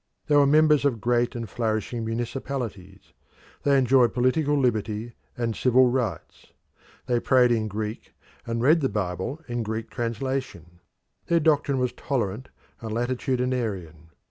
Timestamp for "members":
0.47-0.83